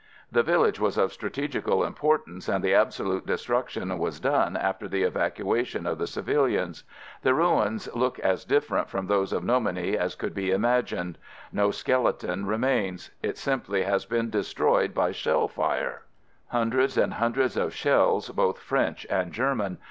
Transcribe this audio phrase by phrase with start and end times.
[0.31, 4.87] The village was of strate gical importance and the absolute destruc tion was done after
[4.87, 6.83] the evacuation of the civilians.
[7.21, 11.19] The ruins look as different from those of Nomeny as could be imagined.
[11.51, 16.01] No skeleton remains; it simply has been destroyed by shell fire,
[16.47, 19.77] hundreds and hun FIELD SERVICE 141 dreds of shells, both French and German.